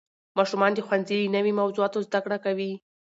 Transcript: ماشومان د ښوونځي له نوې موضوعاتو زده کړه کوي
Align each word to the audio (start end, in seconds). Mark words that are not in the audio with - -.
ماشومان 0.37 0.71
د 0.73 0.79
ښوونځي 0.85 1.17
له 1.23 1.29
نوې 1.35 1.51
موضوعاتو 1.59 2.05
زده 2.07 2.19
کړه 2.25 2.37
کوي 2.45 2.71